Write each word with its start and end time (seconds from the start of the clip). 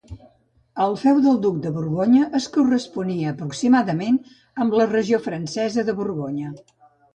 El 0.85 0.95
feu 1.01 1.19
del 1.25 1.37
duc 1.43 1.59
de 1.65 1.71
Borgonya 1.75 2.21
es 2.39 2.47
corresponia 2.57 3.35
aproximadament 3.37 4.19
amb 4.65 4.77
la 4.81 4.91
regió 4.97 5.23
francesa 5.29 5.89
de 5.93 5.99
Borgonya. 6.03 6.53